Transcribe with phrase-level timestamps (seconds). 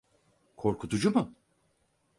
[0.55, 1.33] Korkutucu mu?